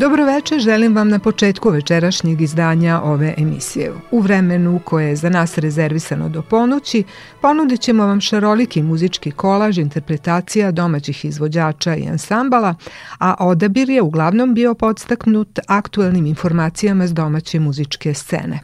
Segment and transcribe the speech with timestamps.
[0.00, 3.92] Dobroveče, želim vam na početku večerašnjeg izdanja ove emisije.
[4.10, 7.04] U vremenu koje je za nas rezervisano do ponoći,
[7.40, 12.74] ponudit ćemo vam šaroliki muzički kolaž interpretacija domaćih izvođača i ansambala,
[13.18, 18.60] a odabir je uglavnom bio podstaknut aktuelnim informacijama s domaće muzičke scene.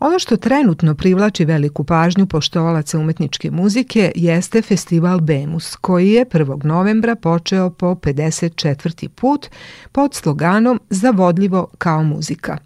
[0.00, 6.64] Ono što trenutno privlači veliku pažnju poštovalaca umetničke muzike jeste festival Bemus, koji je 1.
[6.64, 9.08] novembra počeo po 54.
[9.08, 9.48] put
[9.92, 12.58] pod sloganom Zavodljivo kao muzika.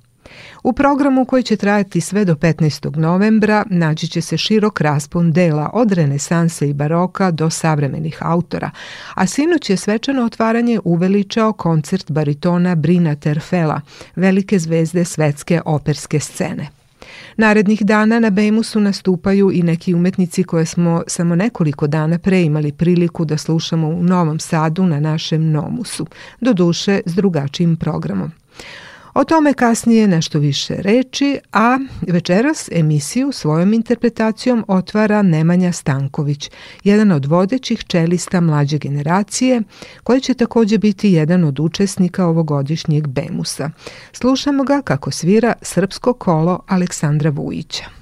[0.62, 2.96] U programu koji će trajati sve do 15.
[2.96, 8.70] novembra naći će se širok raspon dela od renesanse i baroka do savremenih autora,
[9.14, 13.80] a sinoć je svečano otvaranje uveličao koncert baritona Brina Terfela,
[14.16, 16.81] velike zvezde svetske operske scene.
[17.36, 22.72] Narednih dana na Bejmusu nastupaju i neki umetnici koje smo samo nekoliko dana pre imali
[22.72, 26.06] priliku da slušamo u Novom Sadu na našem Nomusu,
[26.40, 28.32] do duše s drugačijim programom.
[29.14, 36.50] O tome kasnije nešto više reči, a večeras emisiju svojom interpretacijom otvara Nemanja Stanković,
[36.84, 39.62] jedan od vodećih čelista mlađe generacije,
[40.02, 43.70] koji će takođe biti jedan od učesnika ovogodišnjeg Bemusa.
[44.12, 48.01] Slušamo ga kako svira srpsko kolo Aleksandra Vujića.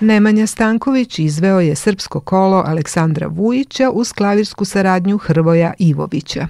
[0.00, 6.48] Nemanja Stanković izveo je srpsko kolo Aleksandra Vujića uz klavirsku saradnju Hrvoja Ivovića.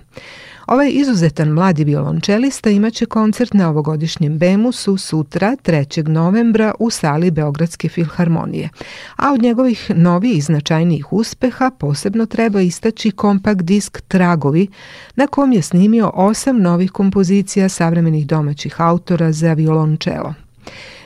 [0.67, 6.09] Ovaj izuzetan mladi violončelista imaće koncert na ovogodišnjem Bemusu sutra 3.
[6.09, 8.69] novembra u sali Beogradske filharmonije.
[9.17, 14.69] A od njegovih novih i značajnijih uspeha posebno treba istaći kompakt disk Tragovi
[15.17, 20.35] na kom je snimio osam novih kompozicija savremenih domaćih autora za violončelo.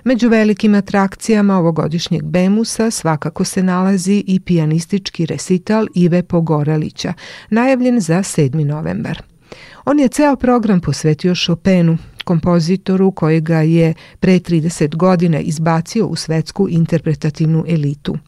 [0.05, 7.13] Među velikim atrakcijama ovogodišnjeg Bemusa svakako se nalazi i pijanistički resital Ive Pogorelića,
[7.51, 8.65] najavljen za 7.
[8.65, 9.34] novembar.
[9.85, 16.69] On je ceo program posvetio Chopinu, kompozitoru kojega je pre 30 godina izbacio u svetsku
[16.71, 18.19] interpretativnu elitu.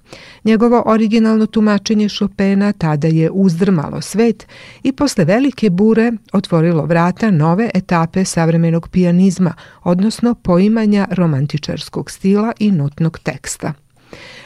[0.45, 4.47] Njegovo originalno tumačenje Chopina tada je uzdrmalo svet
[4.83, 12.71] i posle velike bure otvorilo vrata nove etape savremenog pijanizma, odnosno poimanja romantičarskog stila i
[12.71, 13.86] notnog teksta.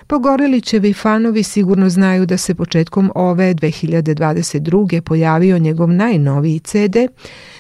[0.07, 5.01] Pogorelićevi fanovi sigurno znaju da se početkom ove 2022.
[5.01, 6.97] pojavio njegov najnoviji CD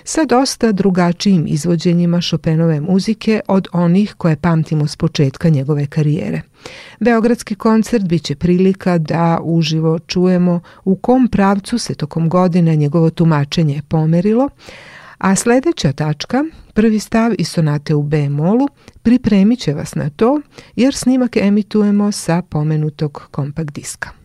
[0.05, 6.43] sa dosta drugačijim izvođenjima Chopinove muzike od onih koje pamtimo s početka njegove karijere.
[7.01, 13.83] Beogradski koncert biće prilika da uživo čujemo u kom pravcu se tokom godine njegovo tumačenje
[13.89, 14.49] pomerilo,
[15.19, 16.45] a sledeća tačka,
[16.81, 18.69] prvi stav i sonate u B-molu,
[19.03, 20.41] pripremit će vas na to
[20.77, 24.20] jer snimak emitujemo sa pomenutog kompakt diska.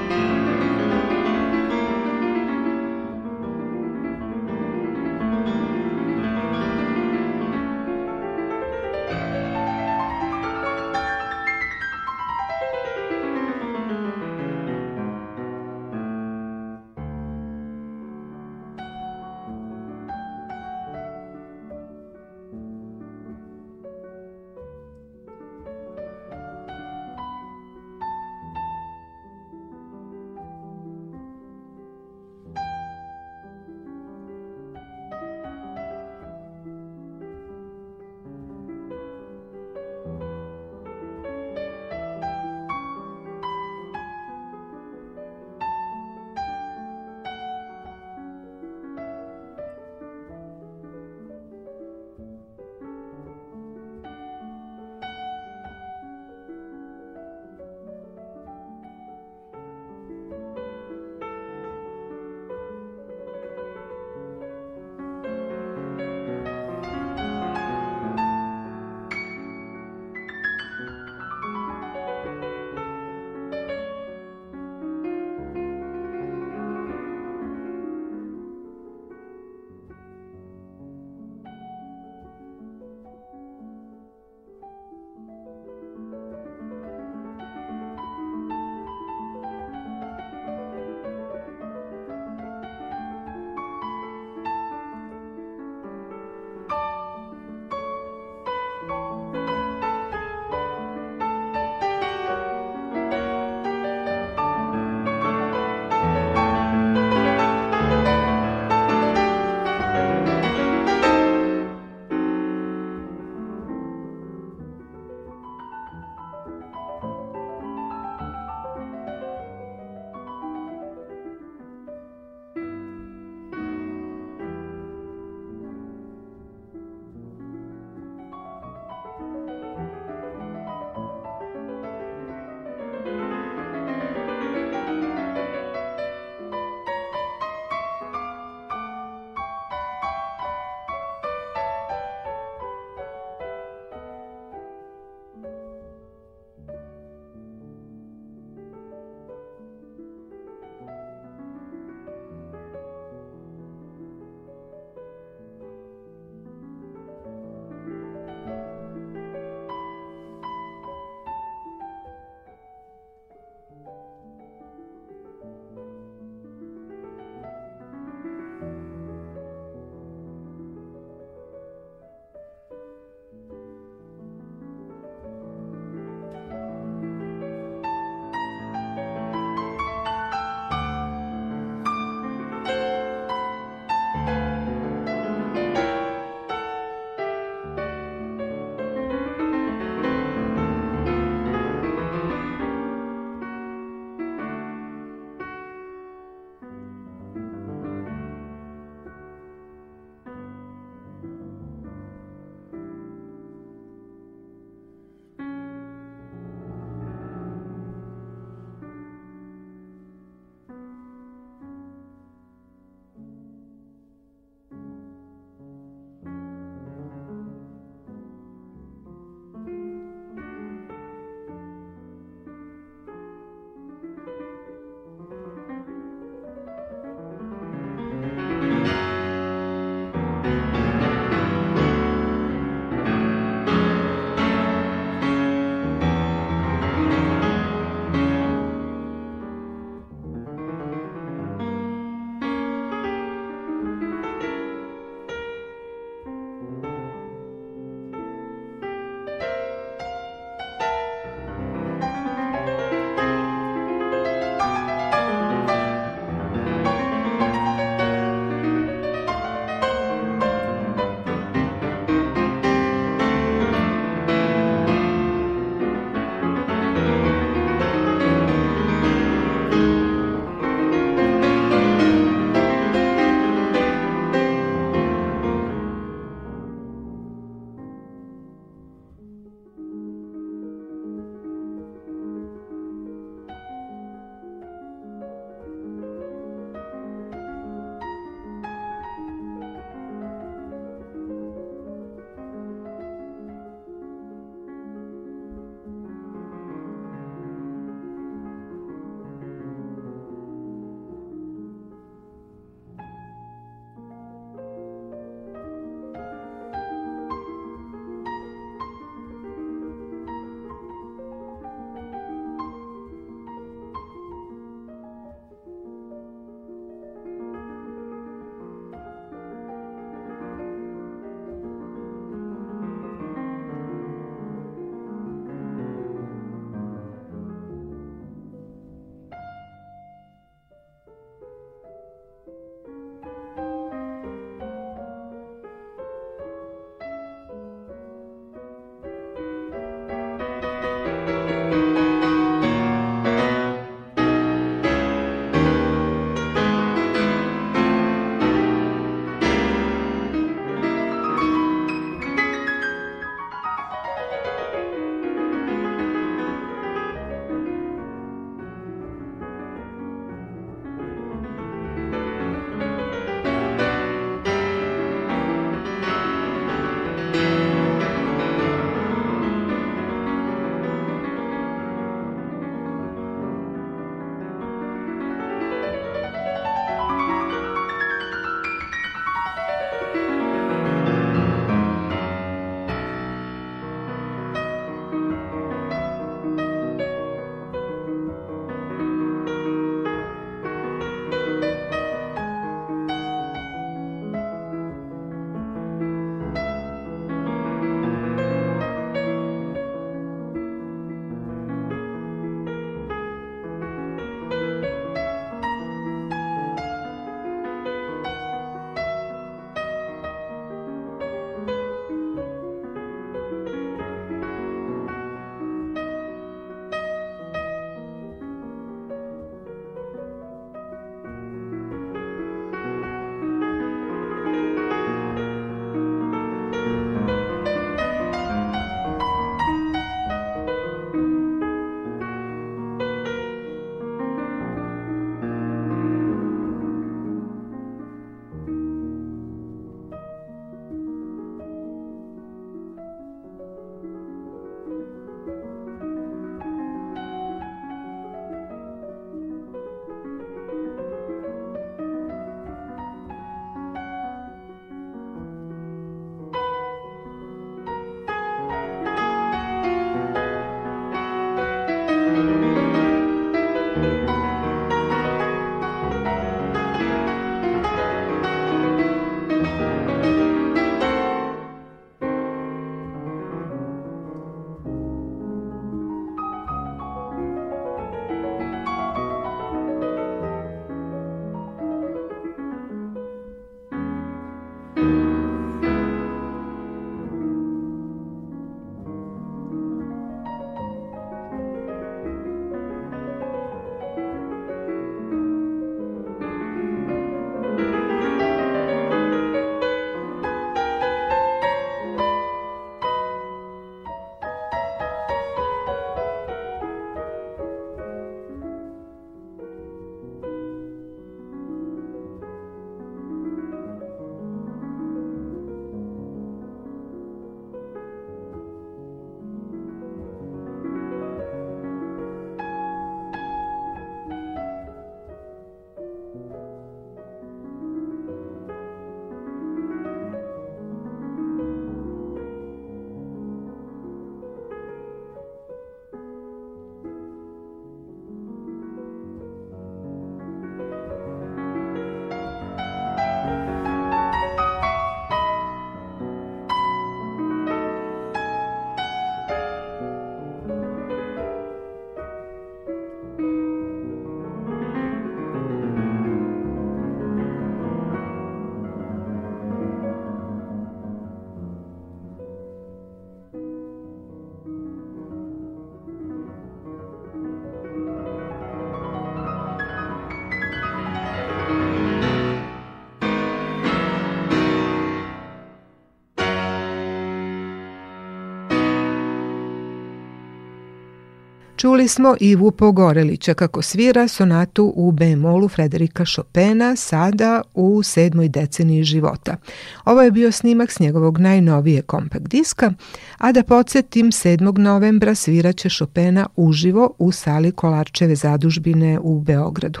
[581.78, 589.04] Čuli smo Ivu Pogorelića kako svira sonatu u bemolu Frederika Chopina sada u sedmoj deceniji
[589.04, 589.56] života.
[590.04, 592.92] Ovo je bio snimak s njegovog najnovije kompakt diska,
[593.38, 594.78] a da podsjetim 7.
[594.78, 600.00] novembra sviraće Chopina uživo u sali Kolarčeve zadužbine u Beogradu.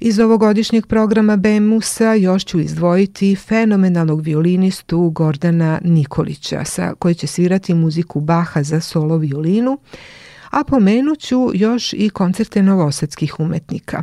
[0.00, 7.74] Iz ovogodišnjeg programa Bemusa još ću izdvojiti fenomenalnog violinistu Gordana Nikolića, sa koji će svirati
[7.74, 9.78] muziku Baha za solo violinu,
[10.56, 14.02] a pomenuću još i koncerte novosadskih umetnika.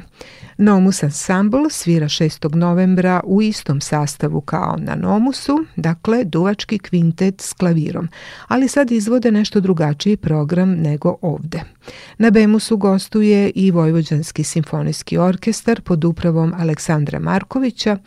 [0.57, 2.55] Nomus Ensemble svira 6.
[2.55, 8.09] novembra u istom sastavu kao na Nomusu, dakle duvački kvintet s klavirom,
[8.47, 11.61] ali sad izvode nešto drugačiji program nego ovde.
[12.17, 17.97] Na Bemusu gostuje i Vojvođanski simfonijski orkestar pod upravom Aleksandra Markovića,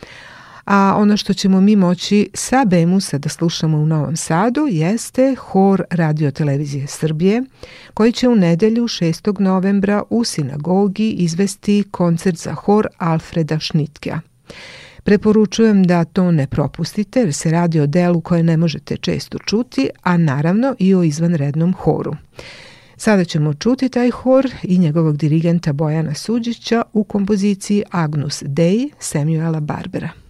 [0.67, 5.83] a ono što ćemo mi moći sa Bemusa da slušamo u Novom Sadu jeste hor
[5.91, 7.43] Radio Televizije Srbije,
[7.95, 9.41] koji će u nedelju 6.
[9.41, 14.21] novembra u sinagogi izvesti koncert za hor Alfreda Šnitkea.
[15.03, 19.89] Preporučujem da to ne propustite jer se radi o delu koje ne možete često čuti,
[20.03, 22.17] a naravno i o izvanrednom horu.
[22.97, 29.61] Sada ćemo čuti taj hor i njegovog dirigenta Bojana Suđića u kompoziciji Agnus Dei Samuela
[29.61, 30.26] Barbera.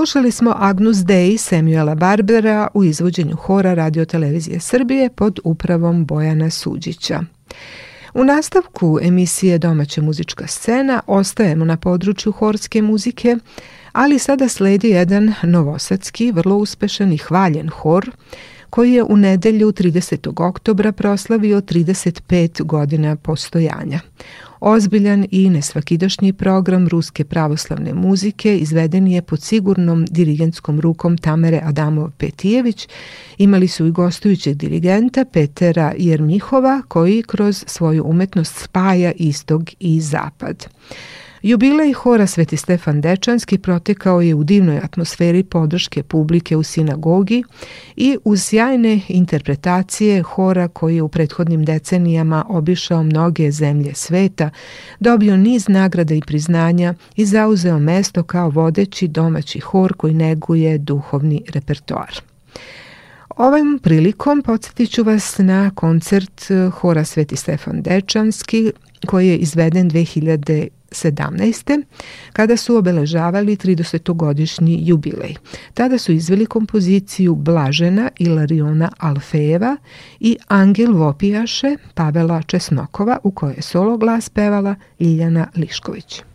[0.00, 6.50] Slušali smo Agnus Dei Samuela Barbera u izvođenju hora Radio Televizije Srbije pod upravom Bojana
[6.50, 7.20] Suđića.
[8.14, 13.36] U nastavku emisije Domaća muzička scena ostajemo na području horske muzike,
[13.92, 18.10] ali sada sledi jedan novosadski, vrlo uspešan i hvaljen hor
[18.70, 20.42] koji je u nedelju 30.
[20.48, 24.00] oktobra proslavio 35 godina postojanja.
[24.60, 32.88] Ozbiljan i nesvakidašnji program ruske pravoslavne muzike izveden je pod sigurnom dirigentskom rukom Tamere Adamov-Petijević.
[33.38, 40.66] Imali su i gostujućeg dirigenta Petera Jermihova koji kroz svoju umetnost spaja istog i zapad.
[41.42, 47.44] Jubilej hora Sveti Stefan Dečanski protekao je u divnoj atmosferi podrške publike u sinagogi
[47.96, 54.50] i uz sjajne interpretacije hora koji je u prethodnim decenijama obišao mnoge zemlje sveta,
[54.98, 61.42] dobio niz nagrada i priznanja i zauzeo mesto kao vodeći domaći hor koji neguje duhovni
[61.52, 62.20] repertoar.
[63.36, 68.72] Ovom prilikom podsjetit ću vas na koncert Hora Sveti Stefan Dečanski
[69.06, 71.82] koji je izveden 2000 17.
[72.32, 75.34] kada su obeležavali 30-godišnji jubilej.
[75.74, 79.76] Tada su izveli kompoziciju Blažena Ilariona Alfejeva
[80.20, 86.29] i Angel Vopijaše Pavela Česnokova u kojoj je solo glas pevala Ljiljana Lišković.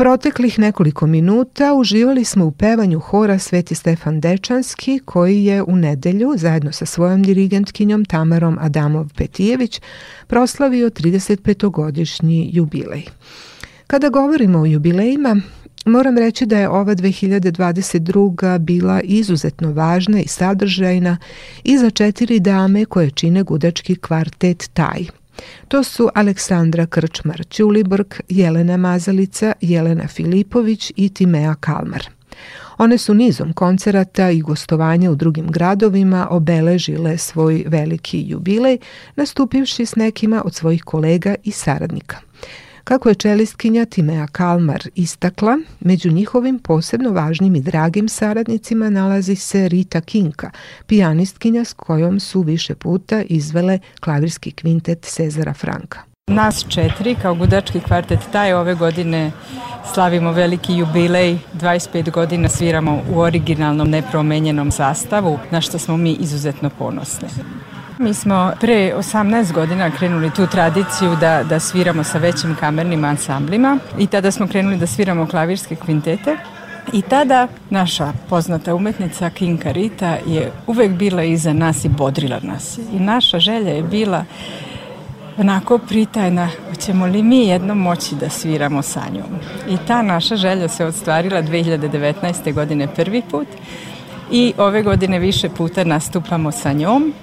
[0.00, 6.32] Proteklih nekoliko minuta uživali smo u pevanju hora Sveti Stefan Dečanski koji je u nedelju
[6.36, 9.80] zajedno sa svojom dirigentkinjom Tamarom Adamov-Petijević
[10.26, 13.02] proslavio 35-godišnji jubilej.
[13.86, 15.40] Kada govorimo o jubilejima,
[15.84, 18.58] Moram reći da je ova 2022.
[18.58, 21.16] bila izuzetno važna i sadržajna
[21.64, 25.04] i za četiri dame koje čine gudački kvartet Taj–
[25.68, 32.08] To su Aleksandra Krčmar-Ćulibrg, Jelena Mazalica, Jelena Filipović i Timea Kalmar.
[32.78, 38.78] One su nizom koncerata i gostovanja u drugim gradovima obeležile svoj veliki jubilej,
[39.16, 42.16] nastupivši s nekima od svojih kolega i saradnika.
[42.84, 49.68] Kako je čelistkinja Timea Kalmar istakla, među njihovim posebno važnim i dragim saradnicima nalazi se
[49.68, 50.50] Rita Kinka,
[50.86, 56.00] pijanistkinja s kojom su više puta izvele klavirski kvintet Cezara Franka.
[56.30, 59.32] Nas četiri, kao gudački kvartet taj, ove godine
[59.94, 66.70] slavimo veliki jubilej, 25 godina sviramo u originalnom nepromenjenom sastavu, na što smo mi izuzetno
[66.78, 67.28] ponosni.
[68.00, 73.78] Mi smo pre 18 godina krenuli tu tradiciju da, da sviramo sa većim kamernim ansamblima
[73.98, 76.36] i tada smo krenuli da sviramo klavirske kvintete.
[76.92, 82.78] I tada naša poznata umetnica Kinka Rita je uvek bila iza nas i bodrila nas.
[82.78, 84.24] I naša želja je bila
[85.38, 89.40] onako pritajna, hoćemo li mi jednom moći da sviramo sa njom.
[89.68, 92.54] I ta naša želja se odstvarila 2019.
[92.54, 93.48] godine prvi put
[94.30, 97.14] i ove godine više puta nastupamo sa njom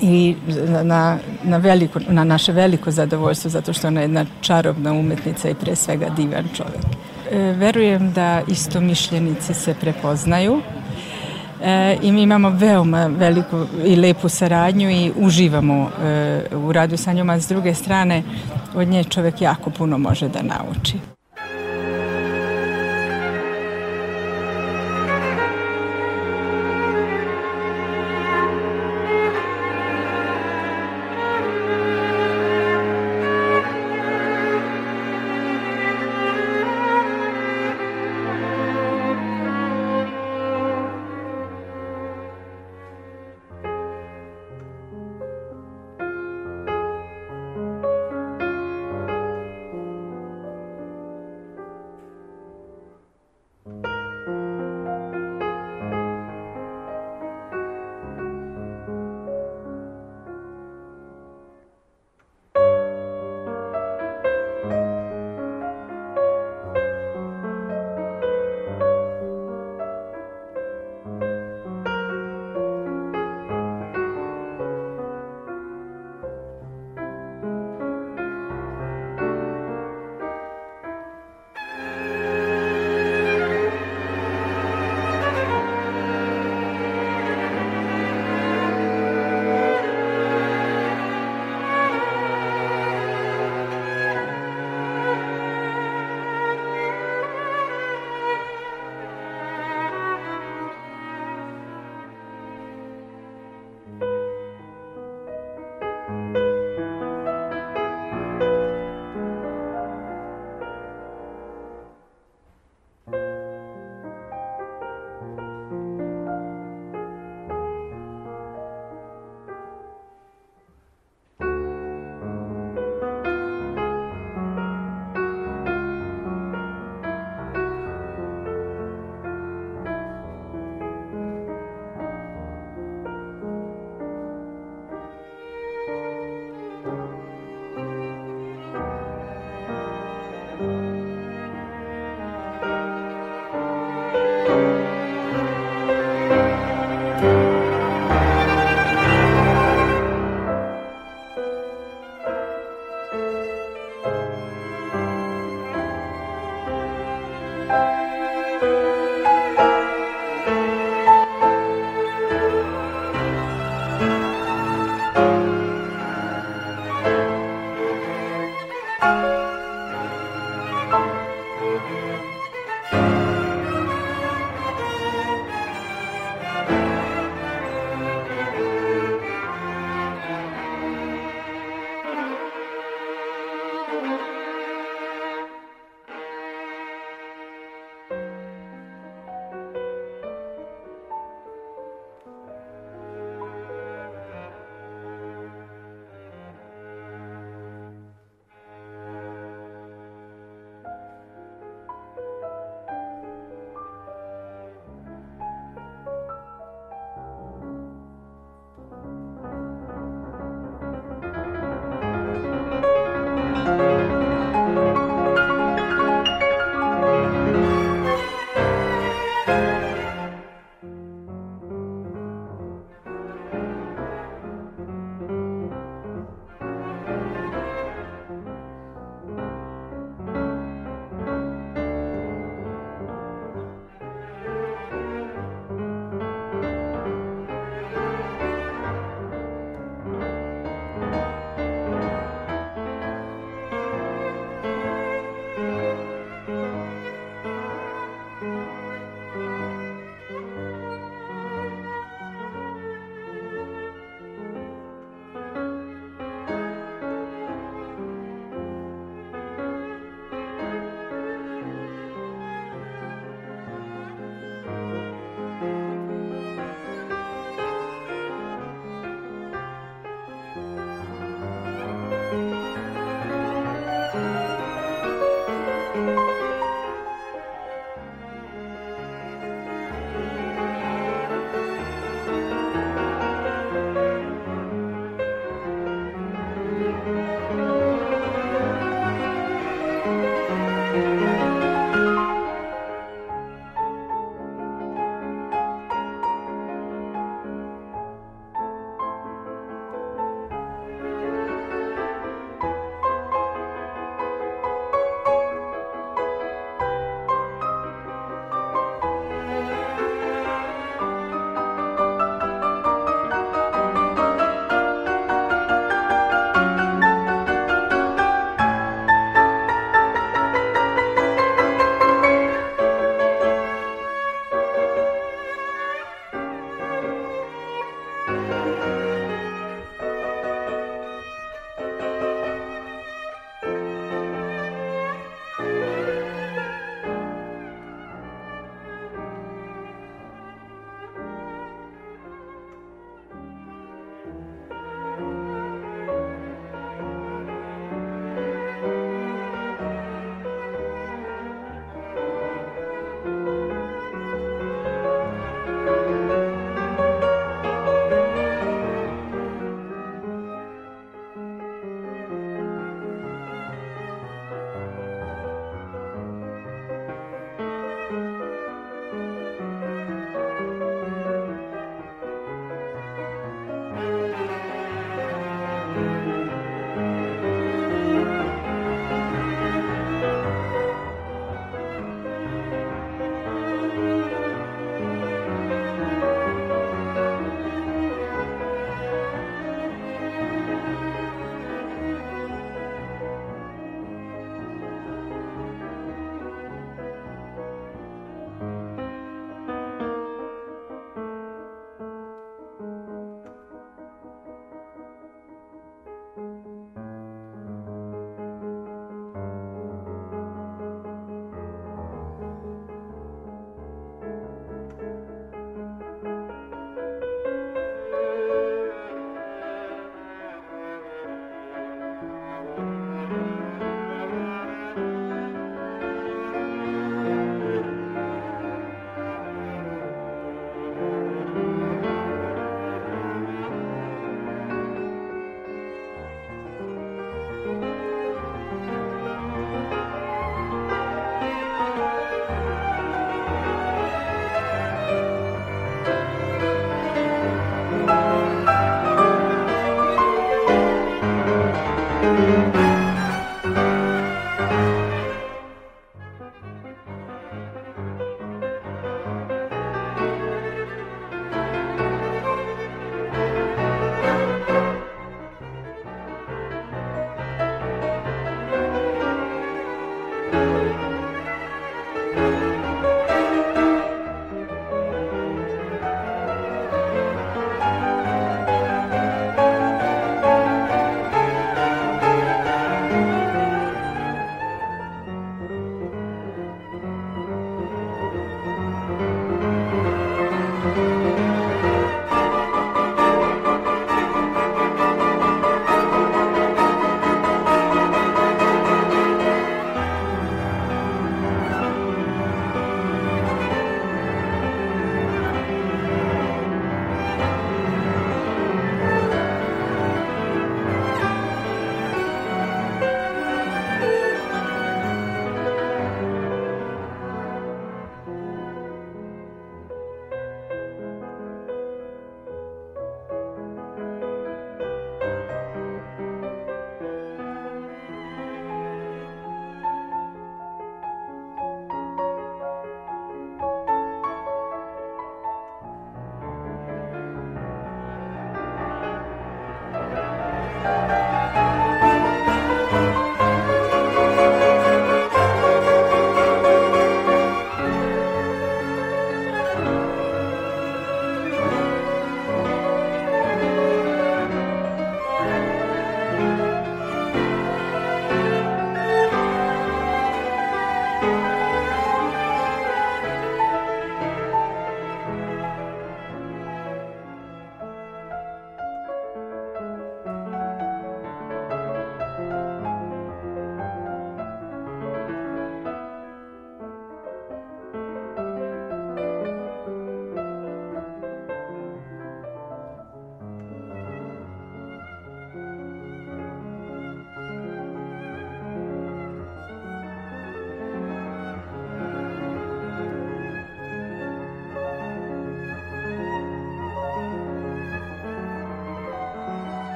[0.00, 0.36] i
[0.82, 5.54] na, na, veliko, na naše veliko zadovoljstvo zato što ona je jedna čarobna umetnica i
[5.54, 6.84] pre svega divan čovek.
[7.30, 10.60] E, verujem da isto mišljenici se prepoznaju
[11.62, 17.12] e, i mi imamo veoma veliku i lepu saradnju i uživamo e, u radu sa
[17.12, 18.22] njom, a s druge strane
[18.74, 21.17] od nje čovek jako puno može da nauči.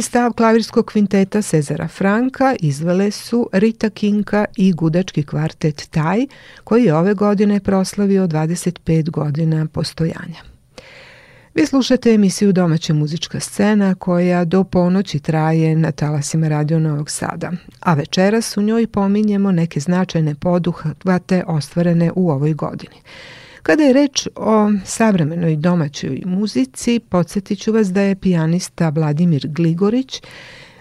[0.00, 6.26] Prvi stav klavirskog kvinteta Cezara Franka izvele su Rita Kinka i gudački kvartet Taj,
[6.64, 10.42] koji je ove godine proslavio 25 godina postojanja.
[11.54, 17.52] Vi slušate emisiju Domaća muzička scena koja do ponoći traje na talasima Radio Novog Sada,
[17.80, 22.96] a večeras u njoj pominjemo neke značajne poduhvate ostvarene u ovoj godini–
[23.62, 30.22] Kada je reč o savremenoj domaćoj muzici, podsjetit ću vas da je pijanista Vladimir Gligorić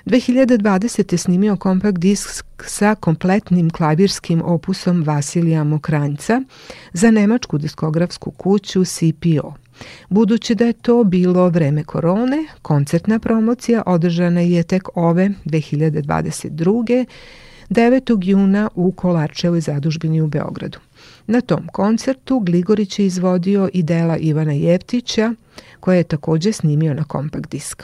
[0.05, 1.17] 2020.
[1.17, 6.41] snimio kompakt disk sa kompletnim klavirskim opusom Vasilija Mokranjca
[6.93, 9.53] za nemačku diskografsku kuću CPO.
[10.09, 17.05] Budući da je to bilo vreme korone, koncertna promocija održana je tek ove 2022.
[17.69, 18.27] 9.
[18.29, 20.79] juna u Kolarčevoj zadužbini u Beogradu.
[21.31, 25.33] Na tom koncertu Gligorić je izvodio i dela Ivana Jeftića,
[25.79, 27.83] koje je takođe snimio na kompakt disk.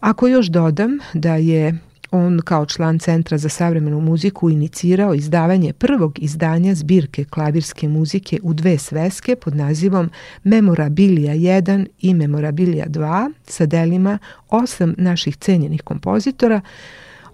[0.00, 1.78] Ako još dodam da je
[2.10, 8.54] on kao član Centra za savremenu muziku inicirao izdavanje prvog izdanja zbirke klavirske muzike u
[8.54, 10.10] dve sveske pod nazivom
[10.44, 14.18] Memorabilia 1 i Memorabilia 2 sa delima
[14.48, 16.60] osam naših cenjenih kompozitora,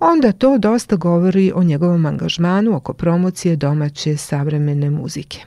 [0.02, 5.38] onda to dosta govori o njegovom angažmanu oko promocije domaće savremene muzike.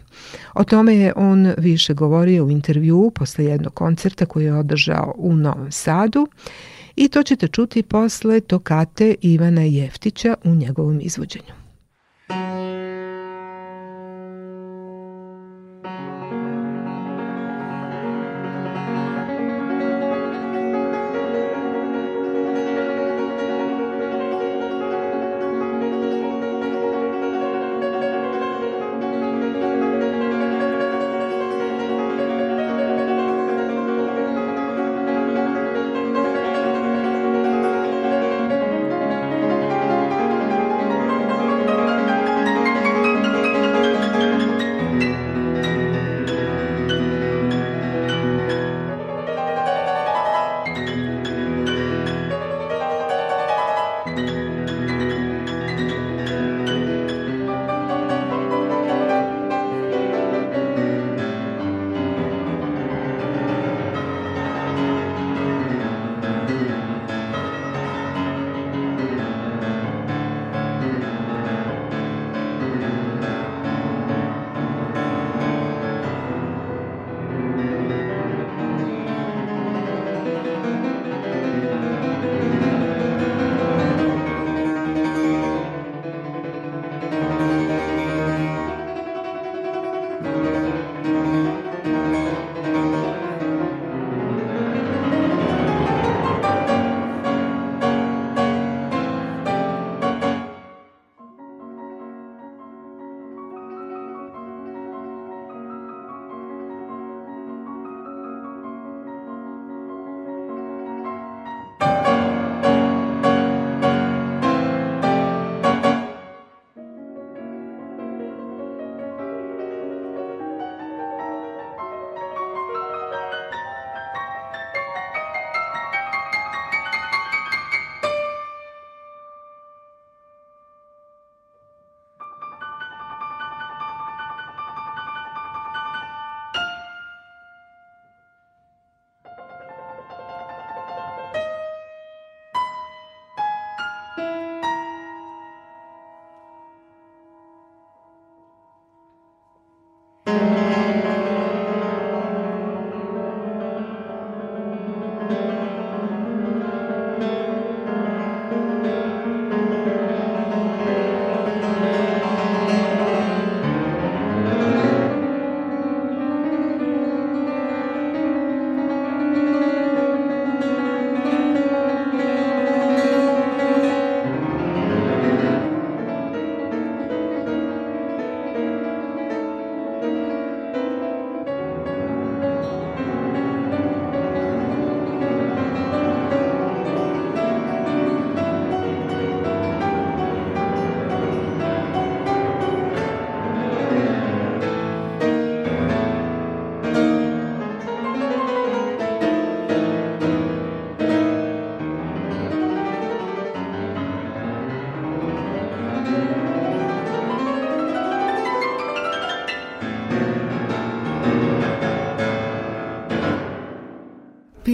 [0.53, 5.35] O tome je on više govorio u intervju posle jednog koncerta koji je održao u
[5.35, 6.27] Novom Sadu
[6.95, 11.64] i to ćete čuti posle tokate Ivana Jeftića u njegovom izvođenju.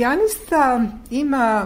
[0.02, 1.66] Pijanista ima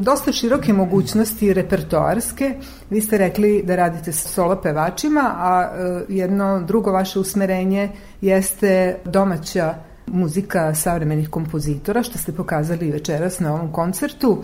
[0.00, 2.54] dosta široke mogućnosti repertoarske.
[2.90, 7.88] Vi ste rekli da radite sa solo pevačima, a e, jedno drugo vaše usmerenje
[8.20, 9.74] jeste domaća
[10.06, 14.42] muzika savremenih kompozitora, što ste pokazali večeras na ovom koncertu.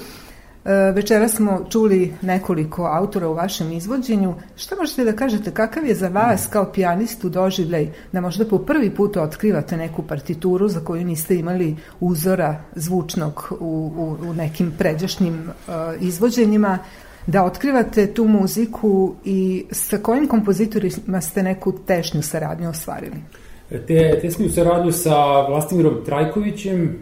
[0.68, 4.34] E, večera smo čuli nekoliko autora u vašem izvođenju.
[4.56, 8.90] Šta možete da kažete, kakav je za vas kao pijanistu doživljaj da možda po prvi
[8.90, 15.34] put otkrivate neku partituru za koju niste imali uzora zvučnog u, u, u nekim pređašnjim
[15.34, 16.78] uh, izvođenjima,
[17.26, 23.16] da otkrivate tu muziku i sa kojim kompozitorima ste neku tešnju saradnju ostvarili?
[23.68, 26.98] Te, tesniju saradnju sa Vlastimirom Trajkovićem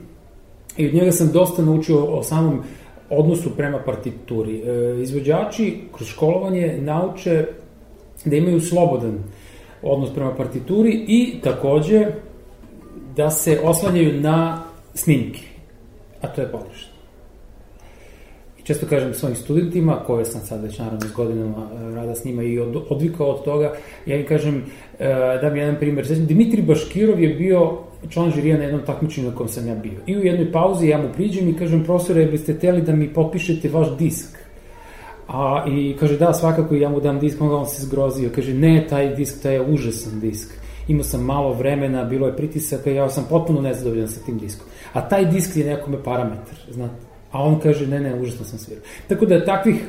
[0.77, 2.63] i od njega sam dosta naučio o samom
[3.11, 4.63] odnosu prema partituri.
[4.63, 7.47] E, izvođači kroz školovanje nauče
[8.25, 9.19] da imaju slobodan
[9.83, 12.07] odnos prema partituri i takođe
[13.17, 14.63] da se oslanjaju na
[14.95, 15.41] snimke,
[16.21, 16.97] a to je pogrešno.
[18.59, 22.25] I često kažem svojim studentima, koje sam sad već naravno s godinama e, rada s
[22.25, 23.75] njima i od, odvikao od toga,
[24.07, 24.65] ja im kažem,
[24.99, 25.09] e,
[25.43, 27.79] da mi jedan primer, Dimitri Baškirov je bio
[28.09, 30.01] član žirija na jednom takmičenju na kom sam ja bio.
[30.07, 33.69] I u jednoj pauzi ja mu priđem i kažem, profesore, biste teli da mi potpišete
[33.69, 34.39] vaš disk?
[35.29, 38.31] A, I kaže, da, svakako, ja mu dam disk, onda on se zgrozio.
[38.35, 40.51] Kaže, ne, taj disk, taj je užasan disk.
[40.89, 44.67] Imao sam malo vremena, bilo je pritisaka, ja sam potpuno nezadovoljan sa tim diskom.
[44.93, 46.95] A taj disk je nekome parametar, znate.
[47.33, 48.85] A on kaže, ne, ne, užasno sam svirao.
[49.09, 49.85] Tako da takvih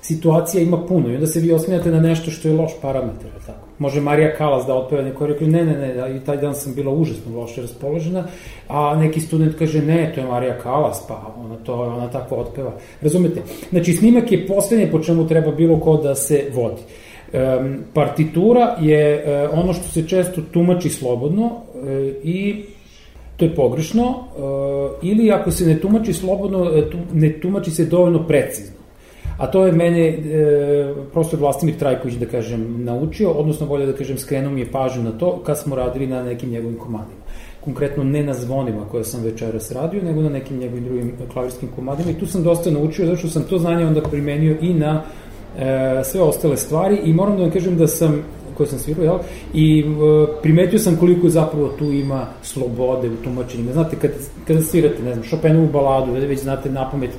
[0.00, 3.68] situacija ima puno i onda se vi osmijate na nešto što je loš parametar, tako.
[3.82, 6.92] Može Marija Kalas da otpeva neko rekli, ne, ne, ne, i taj dan sam bila
[6.92, 8.24] užasno loše raspoložena,
[8.68, 12.72] a neki student kaže, ne, to je Marija Kalas, pa ona to, ona tako otpeva.
[13.00, 13.42] Razumete?
[13.70, 16.82] Znači, snimak je poslednje po čemu treba bilo ko da se vodi.
[16.82, 21.82] Um, partitura je uh, ono što se često tumači slobodno uh,
[22.24, 22.64] i
[23.36, 26.70] to je pogrešno, uh, ili ako se ne tumači slobodno,
[27.12, 28.81] ne tumači se dovoljno precizno.
[29.42, 30.14] A to je mene e,
[31.12, 35.12] profesor Vlastimir Trajković, da kažem, naučio, odnosno bolje da kažem, skrenuo mi je pažnju na
[35.18, 37.18] to kad smo radili na nekim njegovim komadima.
[37.64, 42.10] Konkretno ne na zvonima koje sam večeras radio, nego na nekim njegovim drugim klavirskim komadima
[42.10, 45.02] i tu sam dosta naučio, zato što sam to znanje onda primenio i na
[45.58, 48.22] e, sve ostale stvari i moram da vam kažem da sam
[48.56, 49.18] koje sam svirao, jel?
[49.54, 49.84] I e,
[50.42, 53.72] primetio sam koliko zapravo tu ima slobode u tumačenjima.
[53.72, 54.10] Znate, kad,
[54.46, 57.10] kada svirate, ne znam, Chopinovu baladu, već znate na pamet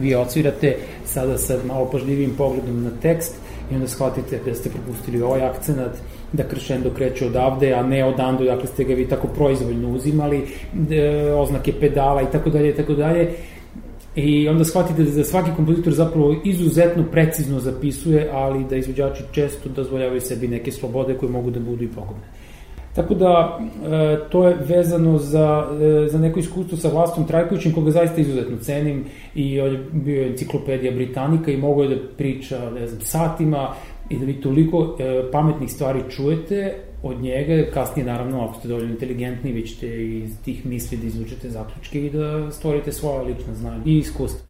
[0.00, 3.34] vi odsvirate sada sa malo pažljivim pogledom na tekst
[3.70, 5.96] i onda shvatite da ste propustili ovaj akcenat,
[6.32, 10.46] da kršendo kreće odavde, a ne odando, dakle ste ga vi tako proizvoljno uzimali,
[10.90, 13.28] e, oznake pedala i tako dalje i tako dalje.
[14.16, 20.20] I onda shvatite da svaki kompozitor zapravo izuzetno precizno zapisuje, ali da izvođači često dozvoljavaju
[20.20, 22.39] sebi neke slobode koje mogu da budu i pogubne.
[22.94, 27.90] Tako da, e, to je vezano za, e, za neko iskustvo sa Vlastom Trajkovićem, koga
[27.90, 32.86] zaista izuzetno cenim i on je bio enciklopedija Britanika i mogo je da priča, ne
[32.86, 33.74] znam, satima
[34.08, 38.90] i da vi toliko e, pametnih stvari čujete od njega, kasnije naravno, ako ste dovoljno
[38.90, 43.82] inteligentni, vi ćete iz tih misli da izvučete zaključke i da stvorite svoje lična znanja
[43.86, 44.40] i iskustva.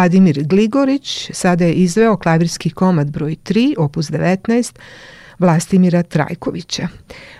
[0.00, 4.78] Vladimir Gligorić sada je izveo klavirski komad broj 3, opus 19,
[5.38, 6.88] Vlastimira Trajkovića.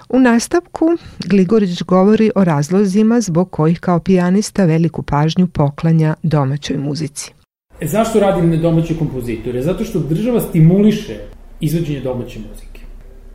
[0.09, 0.87] U nastavku
[1.27, 7.33] Gligorić govori o razlozima zbog kojih kao pijanista veliku pažnju poklanja domaćoj muzici.
[7.81, 9.63] E, zašto radim na domaće kompozitore?
[9.63, 11.17] Zato što država stimuliše
[11.61, 12.81] izvođenje domaće muzike.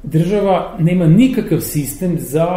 [0.03, 2.47] Država nema nikakav sistem za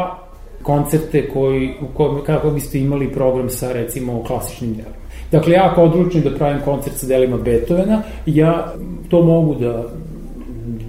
[0.62, 4.97] koncerte koji, u kojem, kako biste imali program sa recimo klasičnim delima.
[5.32, 8.74] Dakle, ja ako odlučim da pravim koncert sa delima Beethovena, ja
[9.10, 9.84] to mogu da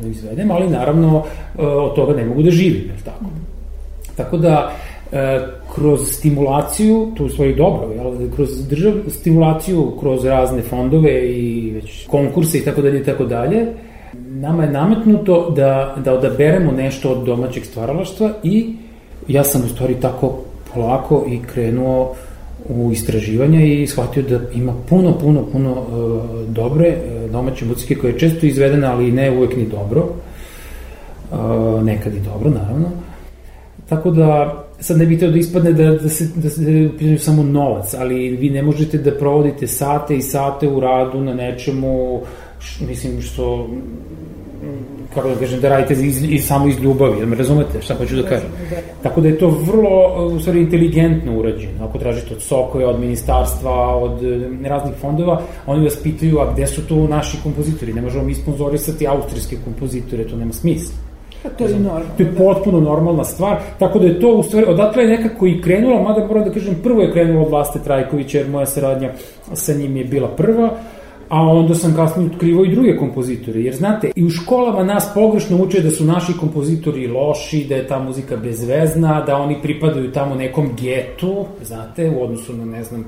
[0.10, 1.24] izvedem, ali naravno
[1.60, 3.26] e, od toga ne mogu da živim, je tako?
[4.18, 4.72] Tako da,
[5.12, 5.40] e,
[5.76, 12.08] kroz stimulaciju, to je svoje dobro, jel, kroz držav, stimulaciju, kroz razne fondove i već
[12.08, 13.68] konkurse i tako dalje i tako dalje,
[14.30, 18.74] nama je nametnuto da, da odaberemo nešto od domaćeg stvaralaštva i
[19.28, 20.36] ja sam u stvari tako
[20.74, 22.29] polako i krenuo uh,
[22.70, 28.12] u istraživanja i shvatio da ima puno, puno, puno uh, dobre uh, domaće muzike koja
[28.12, 30.06] je često izvedena, ali ne uvek ni dobro.
[31.32, 32.90] Uh, nekad i dobro, naravno.
[33.90, 37.44] Tako da, sad ne bih teo da ispadne da, da se, da se da samo
[37.44, 42.22] novac, ali vi ne možete da provodite sate i sate u radu na nečemu,
[42.60, 43.70] š, mislim, što
[45.14, 48.16] kako da kažem, da radite iz, iz, samo iz ljubavi, da me razumete šta hoću
[48.16, 48.50] da kažem.
[49.04, 51.86] Tako da je to vrlo, u stvari, inteligentno urađeno.
[51.86, 56.68] Ako tražite od Sokoja, od ministarstva, od e, raznih fondova, oni vas pitaju, a gde
[56.68, 57.94] su tu naši kompozitori?
[57.94, 60.96] Ne možemo mi sponzorisati austrijske kompozitore, to nema smisla.
[61.44, 62.06] Pa to je normalno.
[62.18, 65.62] To je potpuno normalna stvar, tako da je to u stvari, odatle je nekako i
[65.62, 69.12] krenulo, mada moram da kažem, prvo je krenulo od Vlaste Trajkovića, jer moja saradnja
[69.54, 70.70] sa njim je bila prva,
[71.30, 75.64] a onda sam kasnije otkrivao i druge kompozitore, jer znate, i u školama nas pogrešno
[75.64, 80.36] uče da su naši kompozitori loši, da je ta muzika bezvezna, da oni pripadaju tamo
[80.36, 83.06] nekom getu, znate, u odnosu na, ne znam,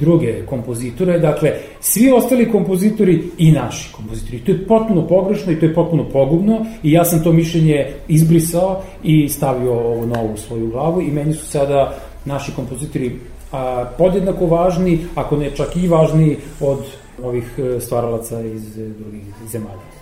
[0.00, 4.38] druge kompozitore, dakle, svi ostali kompozitori i naši kompozitori.
[4.38, 8.82] To je potpuno pogrešno i to je potpuno pogubno i ja sam to mišljenje izbrisao
[9.02, 11.94] i stavio ovo novo u svoju glavu i meni su sada
[12.24, 13.16] naši kompozitori
[13.52, 16.78] a, podjednako važni, ako ne čak i važniji od
[17.22, 19.99] ovih e, stvaralaca iz e, drugih zemalja.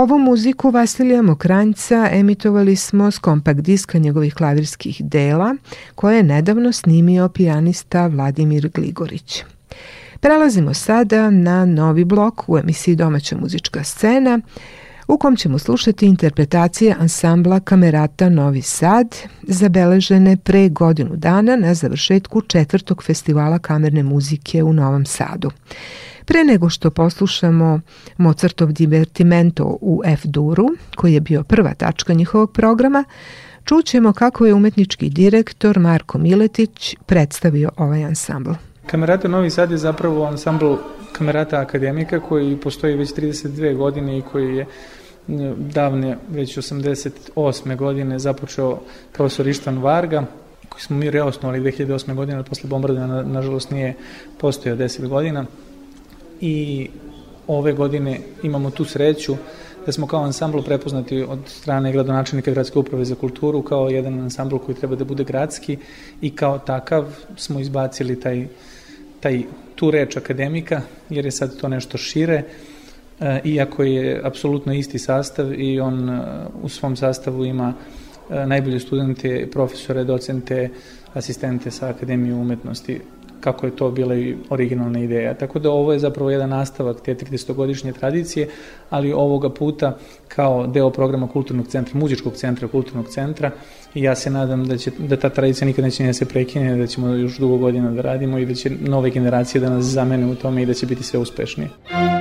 [0.00, 5.56] Ovu muziku Vasilija Mokranjca emitovali smo s kompakt diska njegovih klavirskih dela,
[5.94, 9.44] koje je nedavno snimio pijanista Vladimir Gligorić.
[10.20, 14.40] Prelazimo sada na novi blok u emisiji Domaća muzička scena,
[15.08, 22.40] u kom ćemo slušati interpretacije ansambla Kamerata Novi Sad, zabeležene pre godinu dana na završetku
[22.40, 25.50] četvrtog festivala kamerne muzike u Novom Sadu.
[26.24, 27.80] Pre nego što poslušamo
[28.16, 33.04] Mozartov divertimento u F-duru, koji je bio prva tačka njihovog programa,
[33.64, 38.50] čućemo kako je umetnički direktor Marko Miletić predstavio ovaj ansambl.
[38.86, 40.74] Kamerata Novi Sad je zapravo ansambl
[41.12, 44.66] Kamerata Akademika koji postoji već 32 godine i koji je
[45.56, 47.76] davne, već 88.
[47.76, 48.78] godine započeo
[49.12, 50.24] profesor Ištan Varga,
[50.68, 52.14] koji smo mi reosnovali 2008.
[52.14, 53.94] godine, ali posle bombardovanja nažalost nije
[54.38, 55.46] postojao 10 godina
[56.40, 56.88] i
[57.46, 59.36] ove godine imamo tu sreću
[59.86, 64.56] da smo kao ansambl prepoznati od strane gradonačelnika Gradske uprave za kulturu kao jedan ansambl
[64.56, 65.76] koji treba da bude gradski
[66.20, 67.04] i kao takav
[67.36, 68.46] smo izbacili taj,
[69.20, 69.42] taj
[69.74, 70.80] tu reč akademika
[71.10, 72.42] jer je sad to nešto šire
[73.20, 76.22] e, iako je apsolutno isti sastav i on e,
[76.62, 77.74] u svom sastavu ima
[78.30, 80.70] e, najbolje studente, profesore, docente,
[81.14, 83.00] asistente sa Akademije umetnosti
[83.40, 85.34] kako je to bila i originalna ideja.
[85.34, 88.48] Tako da ovo je zapravo jedan nastavak te 30-godišnje tradicije,
[88.90, 89.98] ali ovoga puta
[90.28, 93.50] kao deo programa kulturnog centra, muzičkog centra, kulturnog centra
[93.94, 96.86] i ja se nadam da, će, da ta tradicija nikad neće ne se prekine, da
[96.86, 100.34] ćemo još dugo godina da radimo i da će nove generacije da nas zamene u
[100.34, 102.19] tome i da će biti sve uspešnije.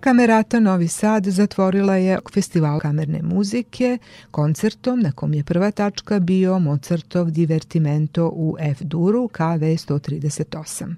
[0.00, 3.98] Kamerata Novi Sad zatvorila je festival kamerne muzike
[4.30, 10.94] koncertom na kom je prva tačka bio Mozartov Divertimento u F-duru KV 138.